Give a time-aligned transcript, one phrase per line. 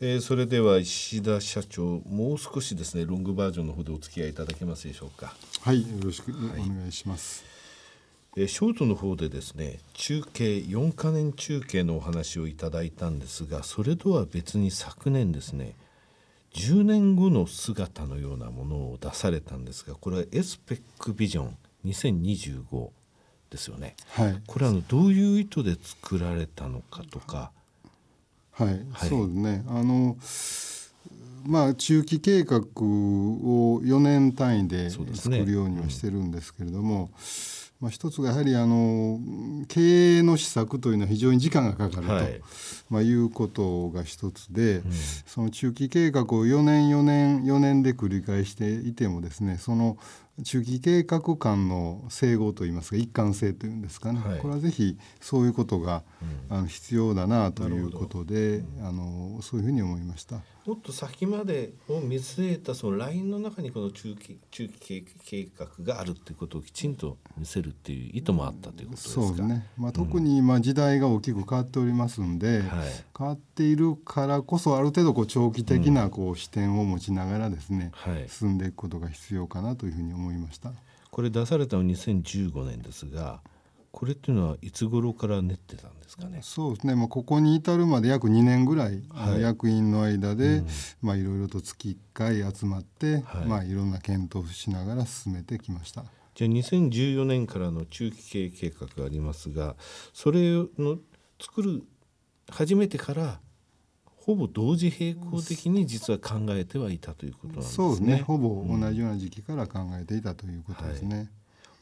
[0.00, 5.34] えー、それでは石田社長もう少しですねロングバージョンの方でお付き合いいただけますでしょうか。
[5.60, 7.44] はいよろしくお願いします、
[8.36, 15.74] はい、えー、ショートの方でですね中継4か年中継のお話をいただいたんですがそれとは別に昨年ですね
[16.54, 21.56] 10年後の姿のようなものを出されたんですがこれはエスペックビジョン
[21.86, 22.90] 2025
[23.50, 27.50] ですよね、はい、これはあのどういう意図で作られたのかとか
[28.58, 29.64] はい、はい、そうですね。
[29.68, 30.16] あの
[31.46, 37.10] まあ中期計画を4年単位で作るようにはしてるんですけれども、
[37.80, 39.20] まあ、一つがやはりあの
[39.68, 42.40] 経営の施策というのは非常に時間がかかると、はい、
[42.90, 44.92] まあ、いうことが一つで、うん、
[45.26, 49.96] その中期計画を4年4年4年で繰り返していてもですねその
[50.44, 56.02] 中期計画間の整合といいますか一貫性というんですかね、はい、これはぜひそういうことが、
[56.50, 60.40] うん、あの必要だなということで、うん、あのそういうふうに思いました。
[60.64, 69.20] もっと先までを見据えたそのラインの中にこの中期中期計画があるということをきちんと見せるっていう意図もあったということですか？
[69.22, 69.66] そうですね。
[69.76, 80.72] まあ、特に今時代が大きく変わっておりますんで、うんはい、変わっているからこそある程度こう長期的なこう視点を持ちながらですね、はい、進んでいくことが必要かなというふうに思いました
[81.10, 83.40] これ出されたの2015年ですが
[83.90, 86.40] これっていうのはいつ頃から練ってたんですかね？
[86.42, 86.94] そうですね。
[86.94, 90.66] まあここに至るまで約2年ぐらい、はい、役員の間で、うん、
[91.00, 96.04] まあいろいろと月1回集まって、はい、まあいろんな検討をしながら進めてきました。
[96.38, 99.74] じゃあ2014年からの中期経営計画がありますが、
[100.12, 100.98] それの
[101.40, 101.82] 作る
[102.48, 103.40] 初めてから
[104.04, 107.74] ほぼ同時並行的に実は考えてはいたということなんですね。
[107.74, 108.22] そうですね。
[108.24, 111.16] ほぼ同じような時期から考えていたということですね。
[111.16, 111.28] はい、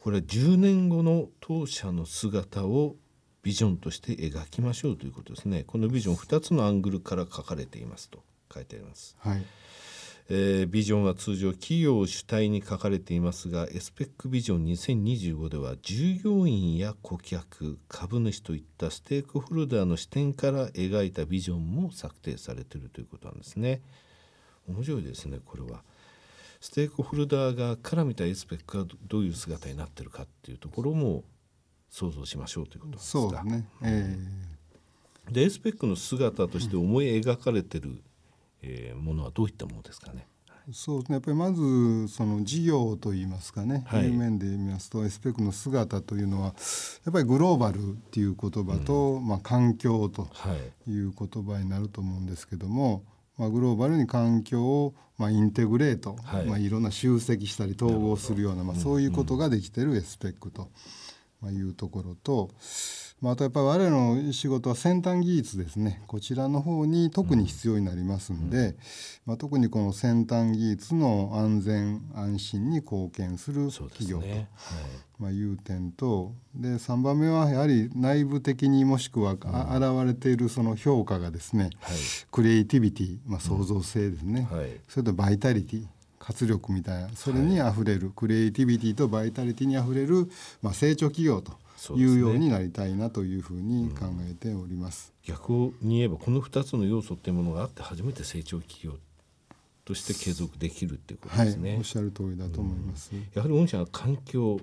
[0.00, 2.96] これは10年後の当社の姿を
[3.42, 5.64] ビジョンとして描きましょうということですね。
[5.64, 8.22] このビジョン2つのアングルから書かれていますと
[8.54, 9.16] 書いてあります。
[9.18, 9.44] はい。
[10.28, 23.82] えー、ビジョンは通常企業を主体に書かれていますがエスペックビジョン2025では従業員や顧客株主といったステークホルダーの視点から描いたビジョンも策定されているということなんですね。
[24.68, 25.82] 面白いですねこれは。
[26.60, 31.22] ステークホルダーがから見たエスペックがどういう姿になってるかっていうところも
[31.88, 33.18] 想像しましょうということですか。
[33.20, 38.02] そうね、えー、でエスペックの姿として思い描かれてる、
[38.66, 40.26] えー、ものはどういったものですかね？
[40.72, 46.52] そうですねやっぱりまずその事業といいますかね、はい、いう面で見ますとエスペックの姿というのはや
[47.10, 50.28] っぱりグローバルっていう言葉と、うん、まあ、環境と
[50.88, 53.04] いう言葉になると思うんですけども、
[53.38, 60.68] まあ、グローバルに環境を、まあ、インテグレート、はいまあ、いろんな集積したり統合するようなまあ、そういうことができてるエスペックと
[61.48, 62.50] いうところと。
[63.20, 66.02] まあ、あとやっぱり我々の仕事は先端技術ですね。
[66.06, 68.76] こちらの方に特に必要になりますんで、うん、
[69.26, 74.32] まあ、特にこの先端技術の安全安心に貢献する企業と、ね。
[74.32, 74.46] はい。
[75.18, 81.96] まあ、いう点とで3番目はやはり内部的にもしくは、うん、現れているその評価がですね、はい、
[82.30, 85.86] クリエイティビティ、まあ、創造性ですね、うんはい、それとバイタリティ
[86.18, 90.28] 活力みたいなそれにあふれる、クリエイティビティとバイタリティにあふれる、
[90.60, 91.52] まあ、成長企業と。
[91.94, 95.12] いうようになりたいなというふうに考えております。
[95.26, 95.52] うん、逆
[95.82, 98.98] に言えばこの2つの要素っていうものがあって初めて成長企業
[99.84, 101.70] として継続できるっていうことですね。
[101.70, 103.10] はい、おっしゃる通りだと思います。
[103.12, 104.60] うん、やはり御社は環境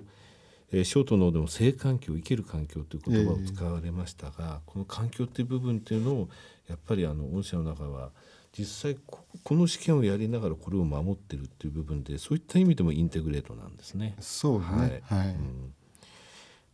[0.72, 6.28] えー、ショートのでも性環境生きる環境という言葉を使われましたが、えー、この環境っていう部分っていうのを
[6.68, 8.10] やっぱりあの御社の中は
[8.56, 14.16] 実際この試験をやりながらこれを守ってるっていう部分でそういった意味でもインテグレートなんですね。
[14.20, 15.74] そうね、はい、はい、うん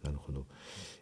[0.03, 0.47] なるほど。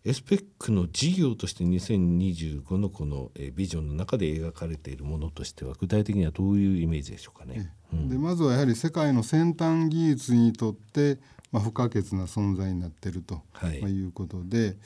[0.04, 7.72] エスペックの事業として2025のこのビジョンの中で描かれているものとしては具体的にはどういうイメージでしょうかね？
[7.92, 11.18] うん、でまずはやはり世界の先端技術にとって
[11.50, 14.76] まあ、不可欠な存在になっていると、はい、まあ、いうことで、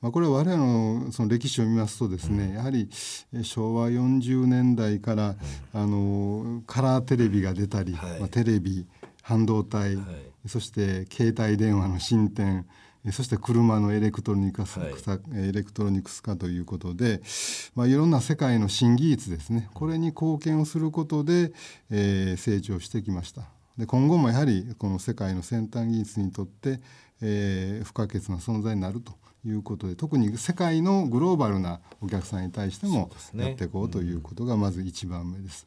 [0.00, 2.88] まあ、これは我々のその歴史を見ますとですね、うん、やはり
[3.42, 5.36] 昭和40年代から、
[5.74, 8.86] うん、あのカラーテレビが出たり、はい、まあ、テレビ
[9.22, 12.66] 半導体、はい、そして携帯電話の進展
[13.12, 14.94] そして車のエレクトロニクス、はい、
[15.34, 17.20] エレクトロニクス化ということで、
[17.74, 21.52] まあ、いろんな世界の新技術ですねこれに貢献をすることで、
[21.90, 23.42] えー、成長してきました。
[23.78, 26.80] で今後もやはりこの世界の先端技術にとって、
[27.20, 29.12] えー、不可欠な存在になると
[29.46, 35.66] いうことで特に世界のグローバルなお客さんに対してもやっていこうということがまず一番目です。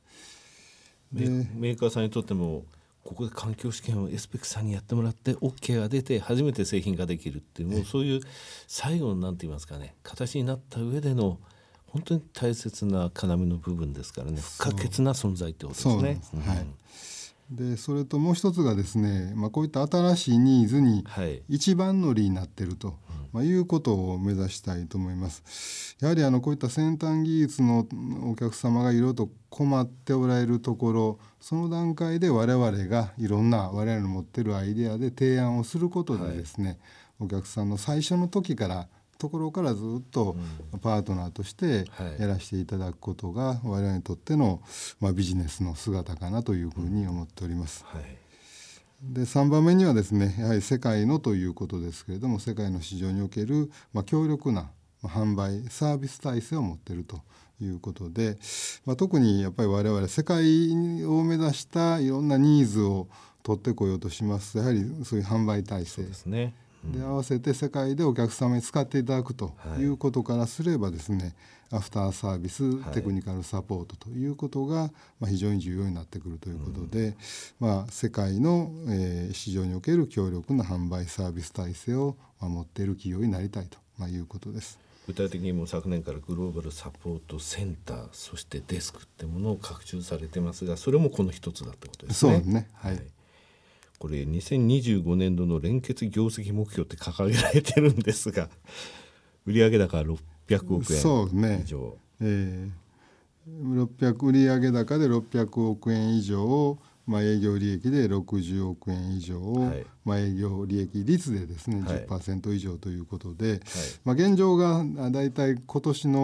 [1.13, 2.63] でメーカーさんにとっても
[3.03, 8.21] ここで環境試験をエスペックさんにやってもらって OK が出て初めて製品ができるっていうもうそういう
[8.67, 11.39] 最後の何て言いますかね形になった上での
[11.87, 16.19] 本当に大切な要の部分ですからね不可欠な存在ってことですね。
[16.21, 16.35] す。
[16.35, 16.67] はい、
[17.51, 21.03] でそれともう一つがですね、まあ、こういった新しいニーズに
[21.47, 22.99] 一番乗りになってると、
[23.33, 25.97] まあ、いうことを目指したいと思います。
[25.99, 27.87] やはりあのこういった先端技術の
[28.23, 36.77] お客様がいろいろと困っておられるところその段階で我々がいろんな我々の持ってるアイデアで提案をすることでですね、はい、
[37.21, 38.87] お客さんの最初の時から
[39.19, 40.35] ところからずっと
[40.81, 41.85] パートナーとして
[42.17, 44.61] やらせていただくことが我々にとっての、
[44.99, 47.85] まあ、ビジネスの姿かなというふうに思っております。
[47.85, 48.03] はい。
[49.03, 54.71] で3番目にはですねやはり世界のということですけれども世界の市場における、まあ、強力な
[55.03, 57.21] 販売サービス体制を持っていると
[57.61, 58.37] いうことで、
[58.85, 60.41] まあ、特にやっぱり我々世界
[61.05, 63.07] を目指したいろんなニーズを
[63.43, 64.57] 取ってこようとします。
[64.57, 66.03] やはりそういう販売体制。
[66.03, 66.53] ですね。
[66.83, 69.83] で合わせて世界でお客様に使っていただくとい。
[69.83, 71.35] うことからすればですね、
[71.71, 77.15] はい、アフターサービステクニカルサポートということが、まあ、非常に重要になってくるということで、うん、
[77.59, 84.79] まあ、世界の、えー、市場における強力な販売サービス体制を守っている企業になりたいと、まあ、いうことです。
[85.07, 92.43] 具体的にも昨年からグローバルサポートセンターそしてデスクってものを拡充されてますがそれもこの一つだってことですね。
[92.43, 92.69] そうね。
[92.75, 93.03] はい、はい
[93.99, 98.49] これ2025年度の連結業績目標って掲げられてるんですが
[99.45, 101.27] 売上高600億円以上。
[101.33, 101.65] ね、
[102.21, 102.69] え。
[103.49, 106.79] ー、600売上高で600億円以上
[107.09, 113.59] まあ、営業利益で60億円以上、はい、まあ、営業利益率でですね、はい、10%以上ということで、はい、
[114.05, 116.21] まあ、現状がだいたい今年の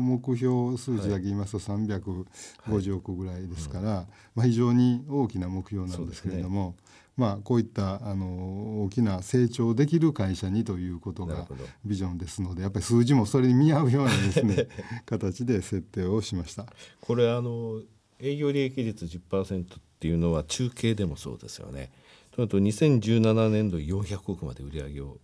[0.00, 6.74] 目標数字だけ言いますと350億ぐらいですから、はい、まあ、非常に大きな目標なんですけれども、
[7.16, 11.46] まあ、こういったあの大きな成長できる会社にということが
[11.84, 14.66] ビジョンですのでやっぱり数字もそれに見合うようなですね
[15.06, 16.66] 形で設定をしました。
[17.00, 17.80] これあの
[18.18, 19.66] 営業利益率10%っ
[20.00, 21.92] ていうのは中継でもそうですよね。
[22.32, 25.18] となると2017年度400億まで売り上げを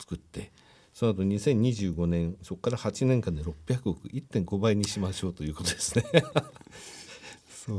[0.00, 0.50] 作って
[0.92, 6.22] その後2025年そこから8年間で600億1.5倍にしましょうということですねね、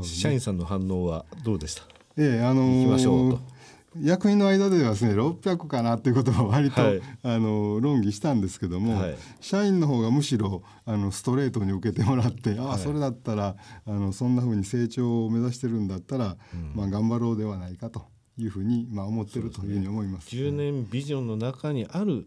[0.04, 2.01] 社員さんの反応はどうでした？
[2.16, 3.52] ええあのー、行きましょうと。
[4.00, 13.56] 役員の間ではですね600かなっていうことを割と、はい、あの論議したんですけども、はい、社員の方がむしろあのストレートに受けてもらってああそれだったら
[13.86, 18.06] あのそんなふうに成長を目指してるんだったら、うん、まあ、頑張ろうではないかと
[18.38, 22.26] いうふうに、まあ、思ってるというふうに思います、ね、10年ビジョンの中にある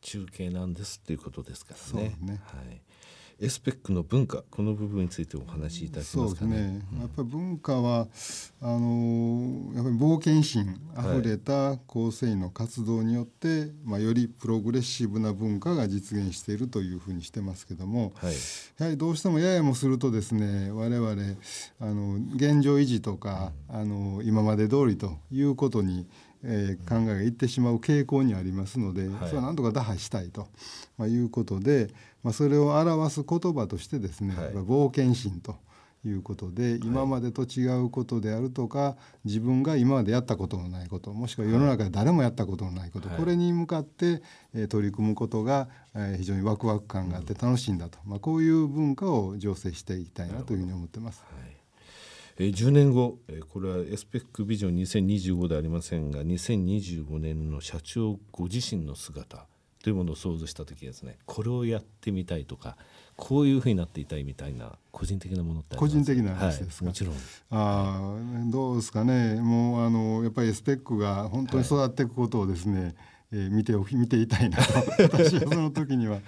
[0.00, 2.16] 中継なんですっていうことですからね。
[2.20, 2.40] ね。
[2.44, 2.80] はい
[3.40, 6.56] エスペックの文化この部分についてお話しいただけますかね。
[6.56, 6.82] ね。
[6.98, 8.08] やっぱり文化は
[8.60, 18.34] あのやっぱり冒険心あふれた構成員の活動によって、はい、まあ、よりプログレッシブな文化が実現しているというふうにしてますけども、はい、
[18.78, 21.10] やはりどうしてもややもするとですね我々
[21.80, 26.08] あの現状維持とか、うん、あの今まで通りということに
[26.44, 30.46] えー、考えがいってしまう傾向にありますので、はい、それはなんとか打破したいと、
[30.96, 31.88] まあ、いうことで、
[32.22, 35.56] まあ、それを表す言葉としてですね、はい、冒険心と
[36.04, 44.22] いうことで今までと違うことであるとか自分が今までやったことのないこともしくは世の中で誰もやったことのないこと、はい、これに向かって、
[44.54, 51.24] えー、取り組むことが、えー、非常にワクワク感があって楽しいんだと、まあ、こういう文化を醸成していきたいなというふうに思ってます。
[51.30, 51.57] はい
[52.40, 59.46] えー、10年後、えー、これはエスペックビジョン2025ではありませんが2025年の社長ご自身の姿
[59.82, 62.76] というものを想像した時ですねこれをやってみたいとか
[63.16, 67.14] こういうふうになっていたいみたいな個人的なものって個人的な話ですか、はい、もちろん。
[67.50, 68.16] あ
[68.50, 69.40] どうですかね。
[69.40, 72.94] もうあのやっぱりスペックが本当に育っていくことをですね、はい
[73.30, 74.72] えー、見て見ていたいなと
[75.12, 76.20] 私はその時には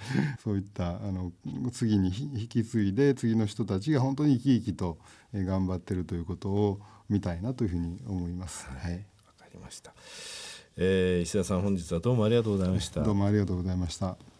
[0.43, 1.31] そういったあの
[1.71, 4.97] 次に引き継いで次の人たちが本当に生き生きと
[5.33, 6.79] 頑張ってるということを
[7.09, 8.67] 見たいなというふうに思います。
[8.67, 8.99] はい、わ、
[9.37, 9.93] かりました。
[10.77, 13.01] えー、石田さん本日はどうもありがとうございました。
[13.01, 14.30] どうもありがとうございました。